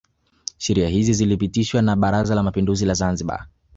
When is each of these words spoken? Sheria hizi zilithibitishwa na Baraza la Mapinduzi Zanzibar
Sheria 0.57 0.89
hizi 0.89 1.13
zilithibitishwa 1.13 1.81
na 1.81 1.95
Baraza 1.95 2.35
la 2.35 2.43
Mapinduzi 2.43 2.93
Zanzibar 2.93 3.47